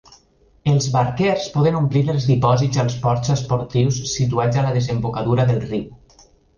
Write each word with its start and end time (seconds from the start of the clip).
Els 0.71 0.87
barquers 0.95 1.45
poden 1.57 1.77
omplir 1.81 2.03
els 2.15 2.27
dipòsits 2.31 2.83
als 2.87 2.97
ports 3.05 3.35
esportius 3.37 4.03
situats 4.17 4.63
a 4.65 4.69
la 4.69 4.77
desembocadura 4.83 5.51
del 5.55 5.67
riu. 5.73 5.91